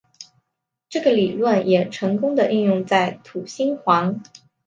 [0.89, 4.23] 这个理论也成功的运用在土星环。